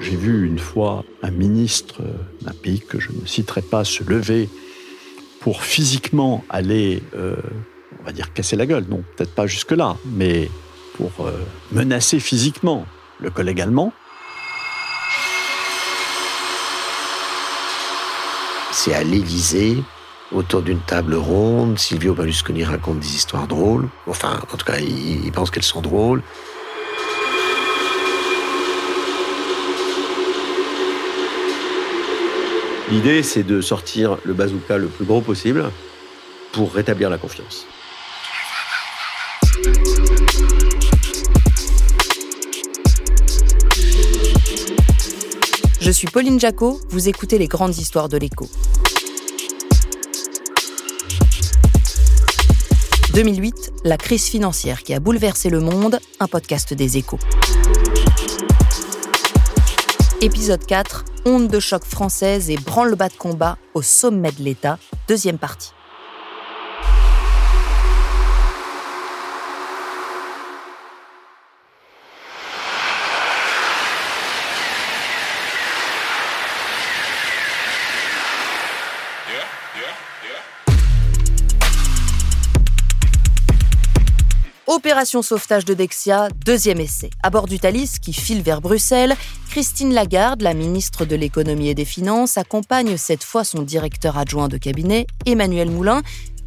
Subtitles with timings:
[0.00, 2.02] J'ai vu une fois un ministre
[2.42, 4.48] d'un pays que je ne citerai pas se lever
[5.40, 7.36] pour physiquement aller, euh,
[8.00, 8.86] on va dire, casser la gueule.
[8.88, 10.50] Non, peut-être pas jusque-là, mais
[10.96, 11.32] pour euh,
[11.72, 12.86] menacer physiquement
[13.20, 13.92] le collègue allemand.
[18.72, 19.76] C'est à l'Élysée,
[20.32, 23.88] autour d'une table ronde, Silvio Berlusconi raconte des histoires drôles.
[24.06, 26.22] Enfin, en tout cas, il, il pense qu'elles sont drôles.
[32.90, 35.70] L'idée, c'est de sortir le bazooka le plus gros possible
[36.52, 37.66] pour rétablir la confiance.
[45.80, 48.48] Je suis Pauline Jacot, vous écoutez les grandes histoires de l'écho.
[53.14, 57.20] 2008, la crise financière qui a bouleversé le monde, un podcast des échos.
[60.20, 65.38] Épisode 4, onde de choc française et branle-bas de combat au sommet de l'État, deuxième
[65.38, 65.70] partie.
[84.74, 87.08] Opération sauvetage de Dexia, deuxième essai.
[87.22, 89.14] À bord du Thalys qui file vers Bruxelles,
[89.48, 94.48] Christine Lagarde, la ministre de l'économie et des finances, accompagne cette fois son directeur adjoint
[94.48, 96.02] de cabinet, Emmanuel Moulin,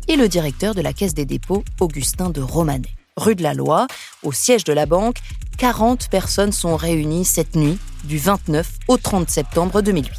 [0.10, 2.90] et le directeur de la Caisse des dépôts, Augustin de Romanet.
[3.16, 3.88] Rue de la Loi,
[4.24, 5.20] au siège de la banque,
[5.58, 10.12] 40 personnes sont réunies cette nuit, du 29 au 30 septembre 2008.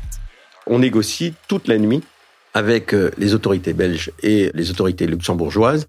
[0.66, 2.02] On négocie toute la nuit
[2.54, 5.86] avec euh, les autorités belges et les autorités luxembourgeoises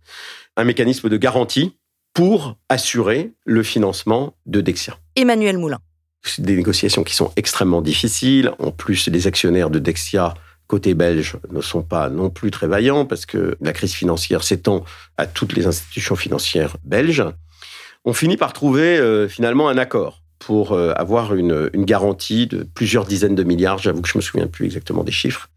[0.60, 1.74] un mécanisme de garantie
[2.14, 4.98] pour assurer le financement de Dexia.
[5.16, 5.80] Emmanuel Moulin.
[6.24, 8.52] C'est des négociations qui sont extrêmement difficiles.
[8.60, 10.34] En plus, les actionnaires de Dexia
[10.68, 14.86] côté belge ne sont pas non plus très vaillants parce que la crise financière s'étend
[15.18, 17.26] à toutes les institutions financières belges.
[18.06, 22.64] On finit par trouver euh, finalement un accord pour euh, avoir une, une, garantie de
[22.64, 23.80] plusieurs dizaines de milliards.
[23.80, 25.50] J'avoue que je me souviens plus exactement des chiffres.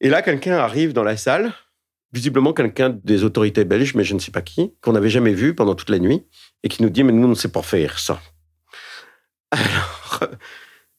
[0.00, 1.52] Et là, quelqu'un arrive dans la salle
[2.12, 5.54] visiblement quelqu'un des autorités belges, mais je ne sais pas qui, qu'on n'avait jamais vu
[5.54, 6.26] pendant toute la nuit,
[6.62, 8.20] et qui nous dit, mais nous, on ne sait pas faire ça.
[9.50, 10.20] Alors,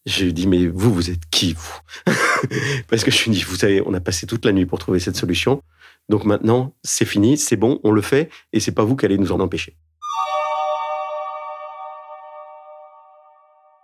[0.06, 1.80] je lui dis, mais vous, vous êtes qui, vous?
[2.88, 5.00] Parce que je lui dis, vous savez, on a passé toute la nuit pour trouver
[5.00, 5.62] cette solution,
[6.10, 9.18] donc maintenant, c'est fini, c'est bon, on le fait, et c'est pas vous qui allez
[9.18, 9.78] nous en empêcher.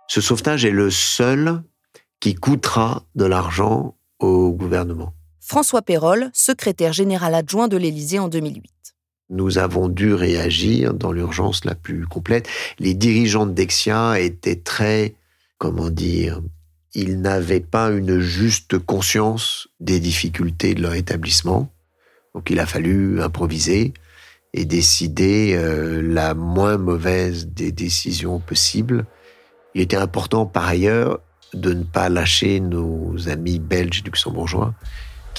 [0.08, 1.62] Ce sauvetage est le seul
[2.20, 5.14] qui coûtera de l'argent au gouvernement.
[5.48, 8.70] François Perrol, secrétaire général adjoint de l'Élysée en 2008.
[9.30, 12.46] Nous avons dû réagir dans l'urgence la plus complète.
[12.78, 15.14] Les dirigeants de Dexia étaient très,
[15.56, 16.42] comment dire,
[16.92, 21.72] ils n'avaient pas une juste conscience des difficultés de leur établissement.
[22.34, 23.94] Donc il a fallu improviser
[24.52, 29.06] et décider euh, la moins mauvaise des décisions possibles.
[29.74, 31.20] Il était important par ailleurs
[31.54, 34.74] de ne pas lâcher nos amis belges luxembourgeois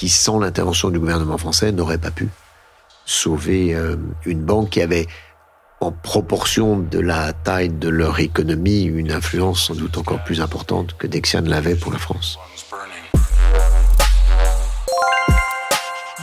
[0.00, 2.30] qui, sans l'intervention du gouvernement français, n'aurait pas pu
[3.04, 5.06] sauver euh, une banque qui avait,
[5.80, 10.96] en proportion de la taille de leur économie, une influence sans doute encore plus importante
[10.96, 12.38] que Dexia ne l'avait pour la France.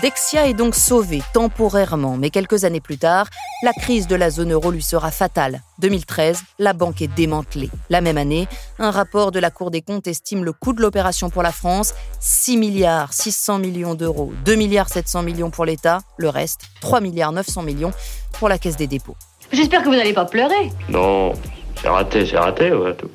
[0.02, 3.28] Dexia est donc sauvé temporairement, mais quelques années plus tard,
[3.64, 5.62] la crise de la zone euro lui sera fatale.
[5.80, 7.72] 2013, la banque est démantelée.
[7.90, 8.48] La même année,
[8.78, 11.96] un rapport de la Cour des comptes estime le coût de l'opération pour la France
[12.20, 17.32] 6 milliards 600 millions d'euros, 2 milliards 700 millions pour l'État, le reste 3 milliards
[17.32, 17.92] 900 millions
[18.34, 19.16] pour la Caisse des dépôts.
[19.52, 20.72] J'espère que vous n'allez pas pleurer.
[20.90, 21.34] Non,
[21.82, 23.10] c'est raté, c'est raté, ouais, tout.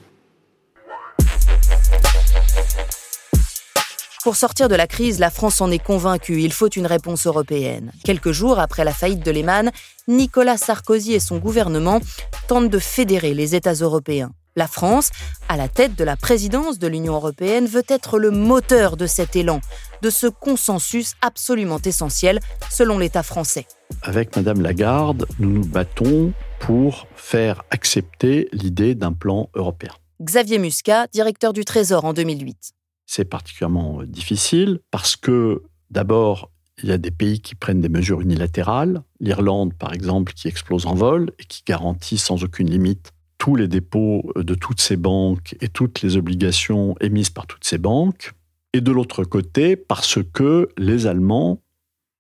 [4.22, 7.90] Pour sortir de la crise, la France en est convaincue, il faut une réponse européenne.
[8.04, 9.72] Quelques jours après la faillite de Lehman,
[10.06, 12.00] Nicolas Sarkozy et son gouvernement
[12.46, 14.30] tentent de fédérer les États européens.
[14.54, 15.10] La France,
[15.48, 19.34] à la tête de la présidence de l'Union européenne, veut être le moteur de cet
[19.34, 19.60] élan.
[20.02, 22.40] de ce consensus absolument essentiel
[22.70, 23.66] selon l'État français.
[24.02, 29.92] Avec Madame Lagarde, nous nous battons pour faire accepter l'idée d'un plan européen.
[30.20, 32.72] Xavier Muscat, directeur du Trésor en 2008.
[33.06, 36.50] C'est particulièrement euh, difficile parce que d'abord,
[36.82, 39.02] il y a des pays qui prennent des mesures unilatérales.
[39.20, 43.68] L'Irlande, par exemple, qui explose en vol et qui garantit sans aucune limite tous les
[43.68, 48.32] dépôts de toutes ces banques et toutes les obligations émises par toutes ces banques.
[48.72, 51.60] Et de l'autre côté, parce que les Allemands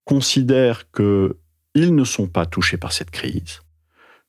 [0.04, 3.60] considèrent qu'ils ne sont pas touchés par cette crise,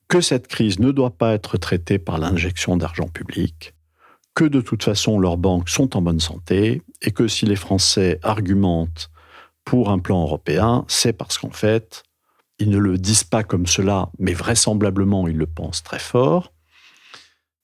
[0.08, 3.73] que cette crise ne doit pas être traitée par l'injection d'argent public,
[4.34, 8.18] que de toute façon leurs banques sont en bonne santé et que si les Français
[8.22, 9.10] argumentent
[9.64, 12.02] pour un plan européen, c'est parce qu'en fait,
[12.58, 16.52] ils ne le disent pas comme cela, mais vraisemblablement ils le pensent très fort.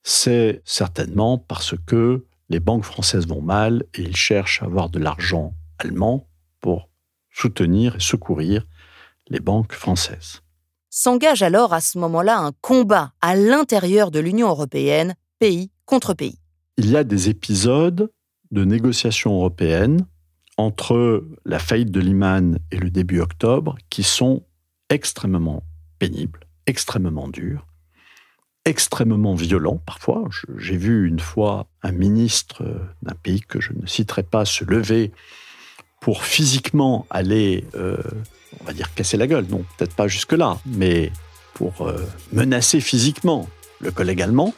[0.03, 4.99] C'est certainement parce que les banques françaises vont mal et ils cherchent à avoir de
[4.99, 6.27] l'argent allemand
[6.61, 6.89] pour
[7.31, 8.67] soutenir et secourir
[9.29, 10.43] les banques françaises.
[10.89, 16.40] S'engage alors à ce moment-là un combat à l'intérieur de l'Union européenne, pays contre pays.
[16.83, 18.11] Il y a des épisodes
[18.53, 20.07] de négociations européennes
[20.57, 24.45] entre la faillite de Lehman et le début octobre qui sont
[24.89, 25.63] extrêmement
[25.99, 27.67] pénibles, extrêmement durs,
[28.65, 30.27] extrêmement violents parfois.
[30.57, 32.65] J'ai vu une fois un ministre
[33.03, 35.13] d'un pays que je ne citerai pas se lever
[36.01, 37.99] pour physiquement aller, euh,
[38.59, 39.45] on va dire, casser la gueule.
[39.51, 41.13] Non, peut-être pas jusque-là, mais
[41.53, 42.03] pour euh,
[42.33, 43.51] menacer physiquement
[43.81, 44.55] le collègue allemand.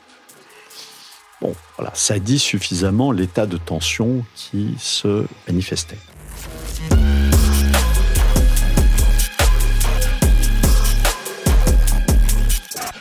[1.42, 5.98] Bon, voilà, ça dit suffisamment l'état de tension qui se manifestait.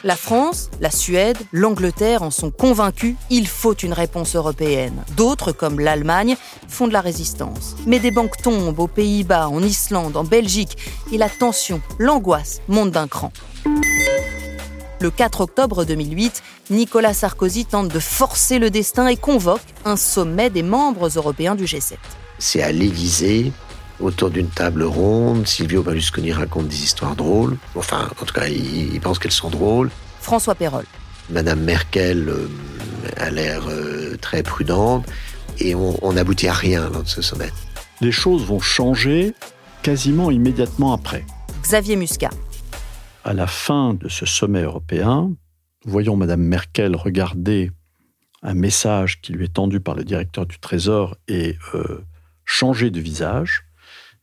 [0.04, 5.04] La France, la Suède, l'Angleterre en sont convaincus, il faut une réponse européenne.
[5.16, 6.36] D'autres, comme l'Allemagne,
[6.68, 7.76] font de la résistance.
[7.86, 10.76] Mais des banques tombent aux Pays-Bas, en Islande, en Belgique,
[11.12, 13.32] et la tension, l'angoisse montent d'un cran.
[15.02, 20.52] Le 4 octobre 2008, Nicolas Sarkozy tente de forcer le destin et convoque un sommet
[20.52, 21.96] des membres européens du G7.
[22.38, 23.52] C'est à l'Élysée,
[24.00, 25.48] autour d'une table ronde.
[25.48, 27.58] Silvio Berlusconi raconte des histoires drôles.
[27.74, 29.90] Enfin, en tout cas, il, pense qu'elles sont drôles.
[30.20, 30.86] François Perrol.
[31.32, 32.48] Madame Merkel euh,
[33.18, 35.08] a l'air euh, très prudente
[35.58, 37.52] et on n'aboutit à rien lors de ce sommet.
[38.02, 39.34] Les choses vont changer
[39.82, 41.26] quasiment immédiatement après.
[41.64, 42.30] Xavier Muscat
[43.24, 45.34] à la fin de ce sommet européen,
[45.86, 47.72] voyons Madame Merkel regarder
[48.42, 52.04] un message qui lui est tendu par le directeur du Trésor et euh,
[52.46, 53.64] changer de visage.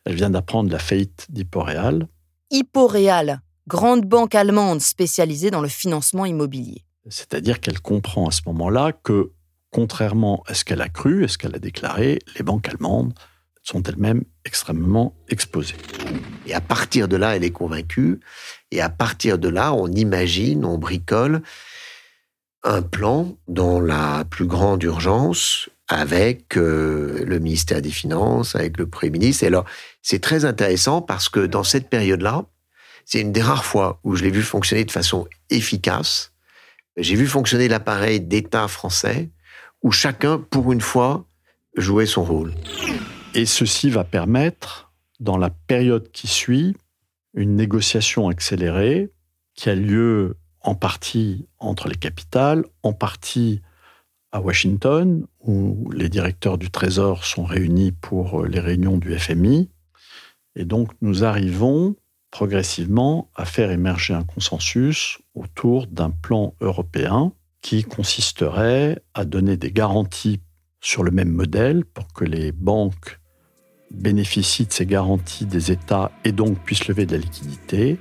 [0.05, 2.09] Elle vient d'apprendre la faillite d'Hyporéal.
[2.51, 6.85] Hyporéal, grande banque allemande spécialisée dans le financement immobilier.
[7.09, 9.33] C'est-à-dire qu'elle comprend à ce moment-là que,
[9.71, 13.15] contrairement à ce qu'elle a cru, à ce qu'elle a déclaré, les banques allemandes
[13.63, 15.77] sont elles-mêmes extrêmement exposées.
[16.47, 18.21] Et à partir de là, elle est convaincue.
[18.71, 21.43] Et à partir de là, on imagine, on bricole
[22.65, 28.87] un plan dans la plus grande urgence avec euh, le ministère des Finances, avec le
[28.87, 29.45] Premier ministre.
[29.45, 29.65] Et alors,
[30.03, 32.45] c'est très intéressant parce que dans cette période-là,
[33.07, 36.33] c'est une des rares fois où je l'ai vu fonctionner de façon efficace.
[36.99, 39.31] J'ai vu fonctionner l'appareil d'État français
[39.83, 41.25] où chacun, pour une fois,
[41.77, 42.53] jouait son rôle.
[43.35, 46.77] Et ceci va permettre, dans la période qui suit,
[47.35, 49.11] une négociation accélérée
[49.55, 53.61] qui a lieu en partie entre les capitales, en partie
[54.33, 59.71] à Washington, où les directeurs du Trésor sont réunis pour les réunions du FMI.
[60.55, 61.97] Et donc nous arrivons
[62.31, 67.33] progressivement à faire émerger un consensus autour d'un plan européen
[67.63, 70.41] qui consisterait à donner des garanties
[70.81, 73.19] sur le même modèle pour que les banques
[73.91, 77.99] bénéficient de ces garanties des États et donc puissent lever de la liquidité,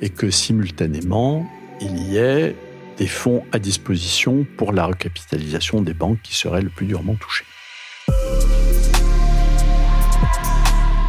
[0.00, 1.46] et que simultanément,
[1.80, 2.56] il y ait
[2.96, 7.44] des fonds à disposition pour la recapitalisation des banques qui seraient le plus durement touchées.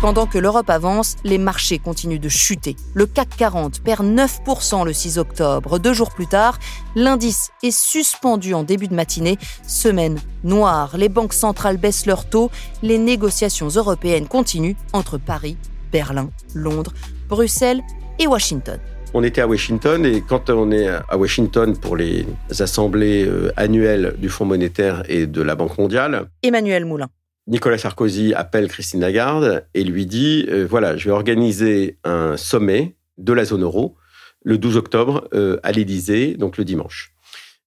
[0.01, 2.75] Pendant que l'Europe avance, les marchés continuent de chuter.
[2.95, 5.77] Le CAC 40 perd 9% le 6 octobre.
[5.77, 6.57] Deux jours plus tard,
[6.95, 9.37] l'indice est suspendu en début de matinée.
[9.67, 12.49] Semaine noire, les banques centrales baissent leurs taux.
[12.81, 15.55] Les négociations européennes continuent entre Paris,
[15.91, 16.93] Berlin, Londres,
[17.29, 17.83] Bruxelles
[18.17, 18.79] et Washington.
[19.13, 22.25] On était à Washington et quand on est à Washington pour les
[22.59, 27.09] assemblées euh, annuelles du Fonds monétaire et de la Banque mondiale, Emmanuel Moulin.
[27.47, 32.95] Nicolas Sarkozy appelle Christine Lagarde et lui dit euh, voilà, je vais organiser un sommet
[33.17, 33.95] de la zone euro
[34.43, 37.13] le 12 octobre euh, à l'Élysée, donc le dimanche.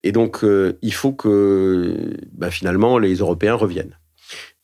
[0.02, 3.96] Et donc, euh, il faut que bah, finalement les Européens reviennent.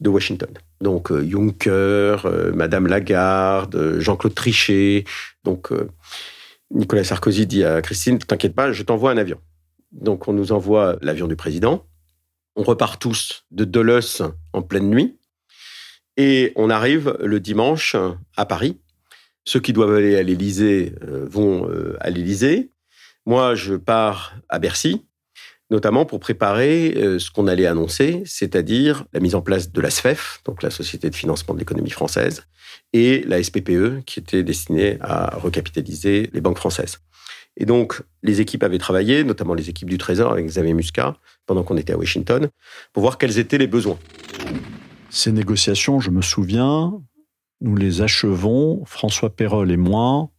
[0.01, 0.49] de Washington.
[0.81, 2.17] Donc Juncker,
[2.55, 5.05] Madame Lagarde, Jean-Claude Trichet.
[5.45, 5.71] Donc
[6.71, 9.39] Nicolas Sarkozy dit à Christine, t'inquiète pas, je t'envoie un avion.
[9.93, 11.85] Donc on nous envoie l'avion du président.
[12.57, 14.01] On repart tous de Dulles
[14.53, 15.19] en pleine nuit.
[16.17, 17.97] Et on arrive le dimanche
[18.37, 18.81] à Paris.
[19.45, 21.69] Ceux qui doivent aller à l'Élysée vont
[22.01, 22.71] à l'Élysée.
[23.25, 25.07] Moi, je pars à Bercy
[25.71, 29.91] notamment pour préparer euh, ce qu'on allait annoncer, c'est-à-dire la mise en place de la
[29.91, 32.45] SFEF, donc la Société de financement de l'économie française,
[32.93, 36.99] et la SPPE, qui était destinée à recapitaliser les banques françaises.
[37.61, 41.63] Et donc, les équipes avaient travaillé, notamment les équipes du Trésor avec Xavier Muscat, pendant
[41.63, 42.49] qu'on était à Washington,
[42.95, 43.99] pour voir quels étaient les besoins.
[45.11, 46.99] Ces négociations, je me souviens,
[47.61, 50.31] nous les achevons, François Perrol et moi,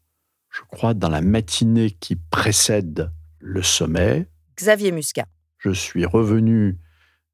[0.49, 5.27] je crois, dans la matinée qui précède le sommet, Xavier Muscat.
[5.59, 6.79] Je suis revenu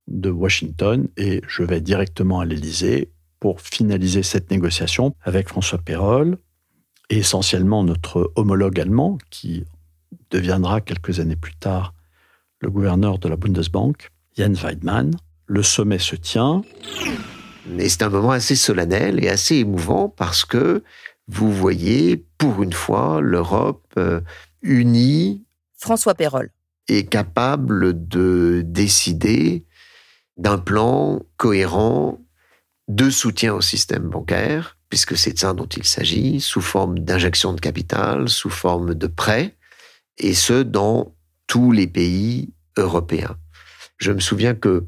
[0.07, 6.37] de Washington et je vais directement à l'Élysée pour finaliser cette négociation avec François Perrol
[7.09, 9.63] et essentiellement notre homologue allemand qui
[10.31, 11.93] deviendra quelques années plus tard
[12.59, 15.15] le gouverneur de la Bundesbank, Jens Weidmann.
[15.45, 16.63] Le sommet se tient.
[17.67, 20.83] Mais c'est un moment assez solennel et assez émouvant parce que
[21.27, 24.21] vous voyez, pour une fois, l'Europe euh,
[24.61, 25.45] unie.
[25.77, 26.49] François Perrol
[26.87, 29.65] est capable de décider
[30.37, 32.21] d'un plan cohérent
[32.87, 37.53] de soutien au système bancaire, puisque c'est de ça dont il s'agit, sous forme d'injection
[37.53, 39.56] de capital, sous forme de prêts,
[40.17, 41.13] et ce, dans
[41.47, 43.37] tous les pays européens.
[43.97, 44.85] Je me souviens que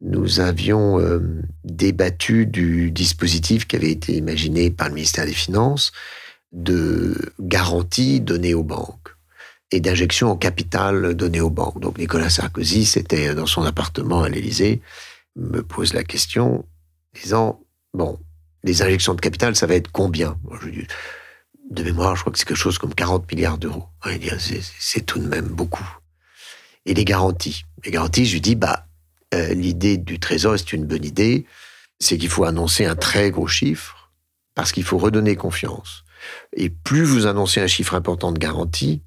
[0.00, 1.20] nous avions euh,
[1.64, 5.92] débattu du dispositif qui avait été imaginé par le ministère des Finances
[6.52, 9.14] de garantie donnée aux banques
[9.70, 11.80] et d'injection en capital donnée aux banques.
[11.80, 14.80] Donc Nicolas Sarkozy, c'était dans son appartement à l'Élysée,
[15.36, 16.64] me pose la question,
[17.14, 17.60] disant,
[17.94, 18.18] bon,
[18.64, 20.36] les injections de capital, ça va être combien?
[21.70, 23.86] De mémoire, je crois que c'est quelque chose comme 40 milliards d'euros.
[24.78, 25.88] C'est tout de même beaucoup.
[26.84, 28.86] Et les garanties Les garanties, je lui dis, bah,
[29.34, 31.46] euh, l'idée du Trésor, c'est une bonne idée,
[32.00, 34.10] c'est qu'il faut annoncer un très gros chiffre,
[34.54, 36.04] parce qu'il faut redonner confiance.
[36.56, 39.02] Et plus vous annoncez un chiffre important de garantie,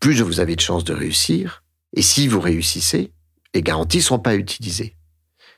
[0.00, 1.62] plus vous avez de chances de réussir.
[1.94, 3.12] Et si vous réussissez,
[3.54, 4.96] les garanties ne seront pas utilisées.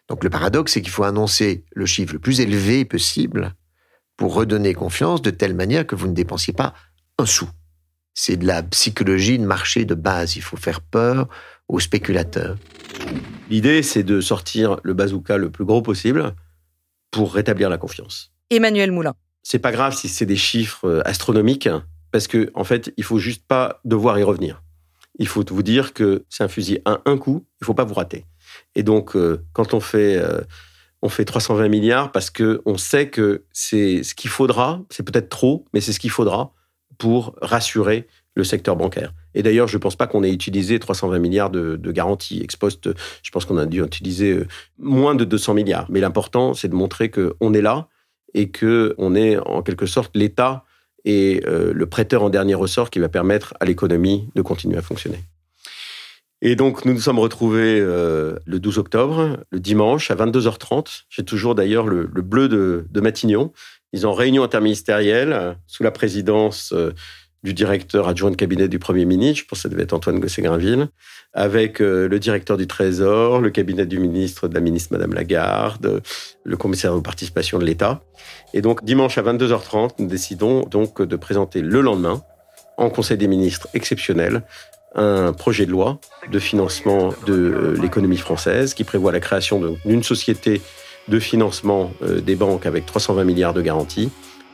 [0.09, 3.55] Donc le paradoxe, c'est qu'il faut annoncer le chiffre le plus élevé possible
[4.17, 6.75] pour redonner confiance de telle manière que vous ne dépensiez pas
[7.19, 7.49] un sou.
[8.15, 10.37] C'est de la psychologie de marché de base.
[10.37, 11.29] Il faut faire peur
[11.69, 12.57] aux spéculateurs.
[13.49, 16.35] L'idée, c'est de sortir le bazooka le plus gros possible
[17.11, 18.33] pour rétablir la confiance.
[18.51, 19.15] Emmanuel Moulin.
[19.43, 21.69] C'est pas grave si c'est des chiffres euh, astronomiques
[22.11, 24.63] parce que en fait, il faut juste pas devoir y revenir.
[25.19, 27.95] Il faut vous dire que c'est un fusil à un coup, il faut pas vous
[27.95, 28.25] rater.
[28.75, 30.41] Et donc, euh, quand on fait, euh,
[31.03, 35.29] on fait 320 milliards, parce que on sait que c'est ce qu'il faudra, c'est peut-être
[35.29, 36.55] trop, mais c'est ce qu'il faudra
[36.99, 39.13] pour rassurer le secteur bancaire.
[39.35, 42.57] Et d'ailleurs, je ne pense pas qu'on ait utilisé 320 milliards de, de garanties ex
[42.57, 42.89] post.
[43.23, 44.47] Je pense qu'on a dû utiliser euh,
[44.79, 45.87] moins de 200 milliards.
[45.91, 47.89] Mais l'important, c'est de montrer qu'on est là
[48.35, 50.65] et qu'on est en quelque sorte l'État
[51.05, 54.83] et euh, le prêteur en dernier ressort qui va permettre à l'économie de continuer à
[54.83, 55.19] fonctionner.
[56.45, 61.05] Et donc, nous nous sommes retrouvés euh, le 12 octobre, le dimanche, à 22h30.
[61.09, 63.53] J'ai toujours d'ailleurs le, bleu de, Matignon.
[63.93, 66.75] Ils ont réunion interministérielle euh, sous la présidence
[67.45, 70.21] du directeur adjoint de cabinet du Premier ministre, je pense que ça devait être Antoine
[70.21, 70.89] Gosset-Grinville,
[71.33, 76.03] avec le directeur du Trésor, le cabinet du ministre, de la ministre Madame Lagarde,
[76.45, 78.01] le commissaire aux participations de l'État.
[78.55, 82.23] Et donc, dimanche à 22h30, nous décidons donc de présenter le lendemain,
[82.77, 84.43] en Conseil des ministres exceptionnel,
[84.95, 85.99] un projet de loi
[86.31, 90.61] de financement de euh, l'économie française qui prévoit la création d'une société
[91.09, 94.11] de financement euh, des banques avec 320 milliards de garanties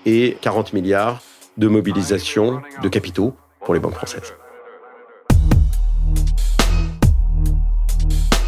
[0.06, 1.22] et 40 milliards
[1.56, 4.34] de mobilisation de capitaux pour les banques françaises.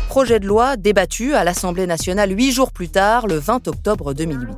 [0.08, 4.48] Projet de loi débattu à l'Assemblée nationale huit jours plus tard, le 20 octobre 2008.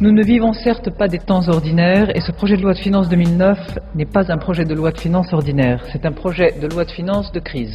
[0.00, 3.08] Nous ne vivons certes pas des temps ordinaires et ce projet de loi de finances
[3.08, 3.58] 2009
[3.96, 6.92] n'est pas un projet de loi de finances ordinaire, c'est un projet de loi de
[6.92, 7.74] finances de crise.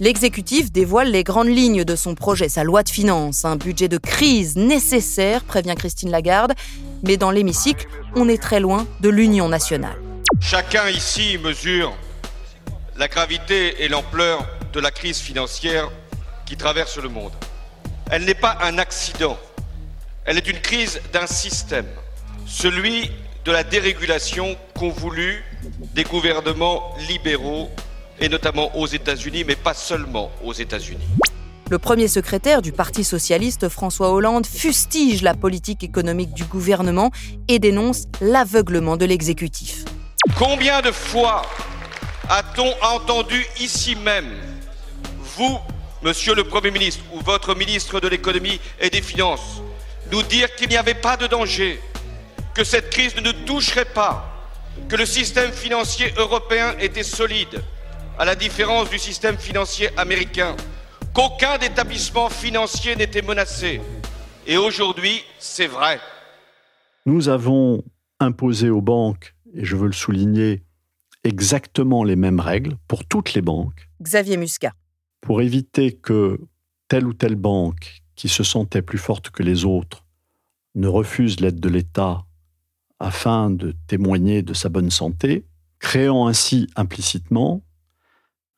[0.00, 3.98] L'exécutif dévoile les grandes lignes de son projet, sa loi de finances, un budget de
[3.98, 6.54] crise nécessaire, prévient Christine Lagarde,
[7.04, 7.86] mais dans l'hémicycle,
[8.16, 9.96] on est très loin de l'union nationale.
[10.40, 11.92] Chacun ici mesure
[12.98, 15.88] la gravité et l'ampleur de la crise financière
[16.46, 17.32] qui traverse le monde.
[18.10, 19.38] Elle n'est pas un accident
[20.24, 21.86] elle est une crise d'un système,
[22.46, 23.10] celui
[23.44, 25.42] de la dérégulation convolue
[25.94, 27.70] des gouvernements libéraux,
[28.20, 31.06] et notamment aux États-Unis, mais pas seulement aux États-Unis.
[31.70, 37.10] Le premier secrétaire du Parti socialiste, François Hollande, fustige la politique économique du gouvernement
[37.48, 39.84] et dénonce l'aveuglement de l'exécutif.
[40.36, 41.42] Combien de fois
[42.28, 44.30] a-t-on entendu ici même,
[45.36, 45.58] vous,
[46.02, 49.62] monsieur le Premier ministre, ou votre ministre de l'économie et des finances,
[50.12, 51.80] nous dire qu'il n'y avait pas de danger,
[52.54, 54.26] que cette crise ne nous toucherait pas,
[54.88, 57.62] que le système financier européen était solide,
[58.18, 60.56] à la différence du système financier américain,
[61.14, 63.80] qu'aucun établissement financier n'était menacé.
[64.46, 66.00] Et aujourd'hui, c'est vrai.
[67.06, 67.84] Nous avons
[68.18, 70.62] imposé aux banques, et je veux le souligner,
[71.24, 73.88] exactement les mêmes règles pour toutes les banques.
[74.02, 74.72] Xavier Muscat.
[75.20, 76.40] Pour éviter que
[76.88, 80.04] telle ou telle banque qui se sentait plus forte que les autres
[80.74, 82.26] ne refuse l'aide de l'État
[82.98, 85.46] afin de témoigner de sa bonne santé,
[85.78, 87.64] créant ainsi implicitement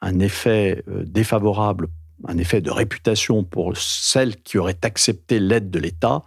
[0.00, 1.86] un effet euh, défavorable,
[2.26, 6.24] un effet de réputation pour celles qui auraient accepté l'aide de l'État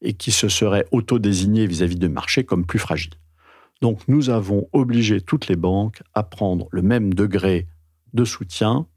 [0.00, 3.14] et qui se seraient auto-désignées vis-à-vis du marché comme plus fragiles.
[3.80, 7.68] Donc nous avons obligé toutes les banques à prendre le même degré
[8.12, 8.88] de soutien,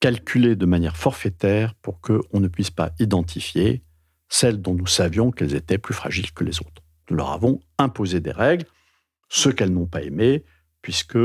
[0.00, 3.84] calculé de manière forfaitaire pour qu'on ne puisse pas identifier
[4.28, 6.82] celles dont nous savions qu'elles étaient plus fragiles que les autres.
[7.10, 8.64] Nous leur avons imposé des règles,
[9.28, 10.44] ce qu'elles n'ont pas aimé,
[10.82, 11.18] puisque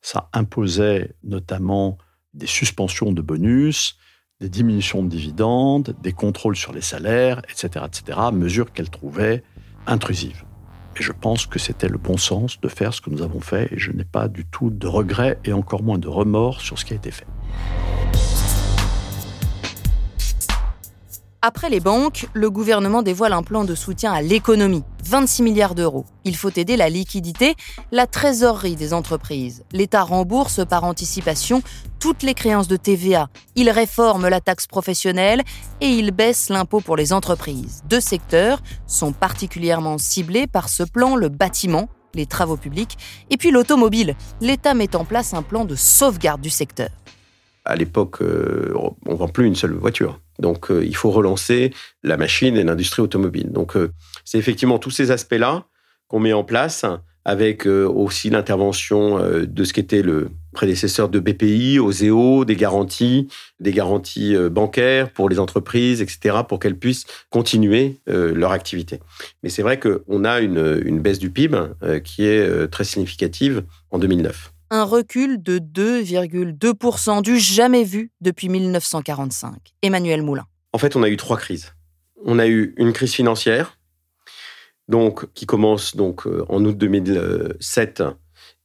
[0.00, 1.98] ça imposait notamment
[2.32, 3.98] des suspensions de bonus,
[4.40, 9.42] des diminutions de dividendes, des contrôles sur les salaires, etc., etc., mesures qu'elles trouvaient
[9.86, 10.44] intrusives.
[10.96, 13.72] Et je pense que c'était le bon sens de faire ce que nous avons fait,
[13.72, 16.84] et je n'ai pas du tout de regrets et encore moins de remords sur ce
[16.84, 17.26] qui a été fait.
[21.46, 26.06] Après les banques, le gouvernement dévoile un plan de soutien à l'économie, 26 milliards d'euros.
[26.24, 27.54] Il faut aider la liquidité,
[27.92, 29.62] la trésorerie des entreprises.
[29.70, 31.62] L'État rembourse par anticipation
[32.00, 33.28] toutes les créances de TVA.
[33.56, 35.42] Il réforme la taxe professionnelle
[35.82, 37.82] et il baisse l'impôt pour les entreprises.
[37.90, 42.96] Deux secteurs sont particulièrement ciblés par ce plan, le bâtiment, les travaux publics,
[43.28, 44.16] et puis l'automobile.
[44.40, 46.88] L'État met en place un plan de sauvegarde du secteur.
[47.64, 48.74] À l'époque, euh,
[49.06, 50.20] on vend plus une seule voiture.
[50.38, 51.72] Donc, euh, il faut relancer
[52.02, 53.52] la machine et l'industrie automobile.
[53.52, 53.90] Donc, euh,
[54.24, 55.64] c'est effectivement tous ces aspects-là
[56.08, 56.84] qu'on met en place,
[57.24, 63.28] avec aussi l'intervention de ce qu'était le prédécesseur de BPI, OSEO, des garanties,
[63.60, 69.00] des garanties bancaires pour les entreprises, etc., pour qu'elles puissent continuer leur activité.
[69.42, 71.56] Mais c'est vrai qu'on a une, une, baisse du PIB
[72.04, 79.54] qui est très significative en 2009 un recul de 2,2% du jamais vu depuis 1945.
[79.82, 80.46] Emmanuel Moulin.
[80.72, 81.72] En fait, on a eu trois crises.
[82.24, 83.78] On a eu une crise financière,
[84.88, 88.02] donc qui commence donc euh, en août 2007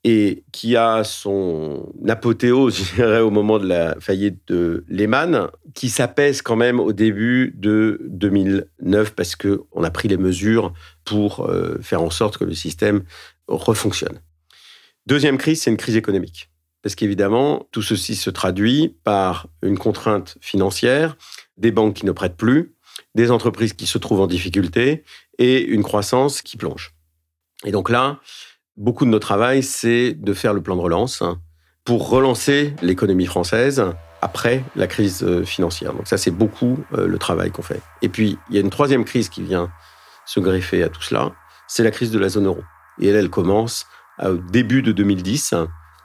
[0.04, 5.89] et qui a son apothéose, je dirais, au moment de la faillite de Lehman, qui
[5.89, 10.74] s'apaise quand même au début de 2009 parce que on a pris les mesures
[11.06, 13.04] pour euh, faire en sorte que le système
[13.48, 14.19] refonctionne.
[15.10, 16.52] Deuxième crise, c'est une crise économique.
[16.84, 21.17] Parce qu'évidemment, tout ceci se traduit par une contrainte financière,
[21.58, 22.76] des banques qui ne prêtent plus,
[23.15, 25.04] des entreprises qui se trouvent en difficulté
[25.39, 26.93] et une croissance qui plonge.
[27.65, 28.19] Et donc là,
[28.78, 31.24] beaucoup de notre travail, c'est de faire le plan de relance
[31.86, 33.84] pour relancer l'économie française
[34.22, 35.95] après la crise euh, financière.
[35.95, 37.82] Donc ça, c'est beaucoup euh, le travail qu'on fait.
[38.04, 39.72] Et puis, il y a une troisième crise qui vient
[40.28, 41.32] se greffer à tout cela,
[41.67, 42.62] c'est la crise de la zone euro.
[43.02, 43.88] Et elle, elle commence
[44.23, 45.55] au début de 2010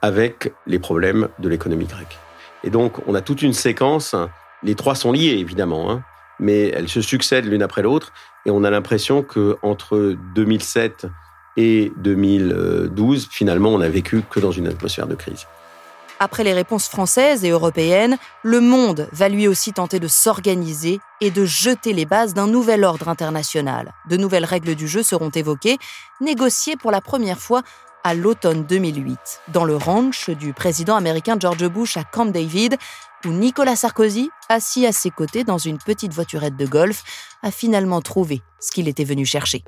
[0.03, 2.19] avec les problèmes de l'économie grecque.
[2.63, 4.15] Et donc, on a toute une séquence,
[4.63, 6.03] les trois sont liés évidemment, hein,
[6.41, 8.13] mais elles se succèdent l'une après l'autre,
[8.47, 11.07] et on a l'impression que entre 2007
[11.57, 15.47] et 2012, finalement, on n'a vécu que dans une atmosphère de crise.
[16.21, 21.31] Après les réponses françaises et européennes, le monde va lui aussi tenter de s'organiser et
[21.31, 23.93] de jeter les bases d'un nouvel ordre international.
[24.09, 25.77] De nouvelles règles du jeu seront évoquées,
[26.21, 27.63] négociées pour la première fois
[28.05, 29.19] à l'automne 2008,
[29.53, 32.77] dans le ranch du président américain George Bush à Camp David,
[33.25, 37.03] où Nicolas Sarkozy, assis à ses côtés dans une petite voiturette de golf,
[37.43, 39.65] a finalement trouvé ce qu'il était venu chercher.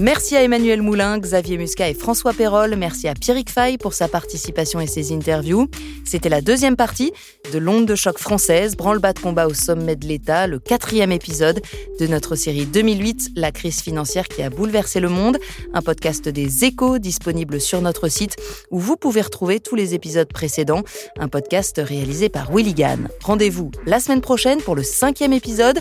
[0.00, 2.76] Merci à Emmanuel Moulin, Xavier Muscat et François Perrol.
[2.76, 5.66] Merci à Pierrick Fay pour sa participation et ses interviews.
[6.04, 7.12] C'était la deuxième partie
[7.52, 11.60] de l'onde de choc française, branle-bas de combat au sommet de l'État, le quatrième épisode
[11.98, 15.36] de notre série 2008, La crise financière qui a bouleversé le monde,
[15.74, 18.36] un podcast des échos disponible sur notre site
[18.70, 20.84] où vous pouvez retrouver tous les épisodes précédents,
[21.18, 23.08] un podcast réalisé par Willy Gann.
[23.24, 25.80] Rendez-vous la semaine prochaine pour le cinquième épisode,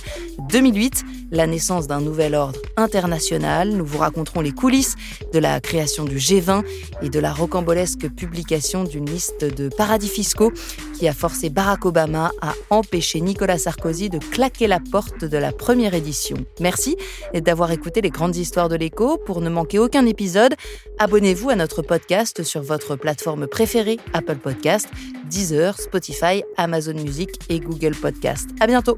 [0.49, 3.69] 2008, la naissance d'un nouvel ordre international.
[3.69, 4.95] Nous vous raconteront les coulisses
[5.33, 6.63] de la création du G20
[7.01, 10.51] et de la rocambolesque publication d'une liste de paradis fiscaux
[10.97, 15.51] qui a forcé Barack Obama à empêcher Nicolas Sarkozy de claquer la porte de la
[15.51, 16.37] première édition.
[16.59, 16.95] Merci
[17.33, 19.17] d'avoir écouté les grandes histoires de l'écho.
[19.17, 20.55] Pour ne manquer aucun épisode,
[20.99, 24.87] abonnez-vous à notre podcast sur votre plateforme préférée, Apple Podcast,
[25.29, 28.49] Deezer, Spotify, Amazon Music et Google Podcast.
[28.59, 28.97] À bientôt.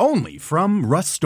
[0.00, 1.24] Only from Rust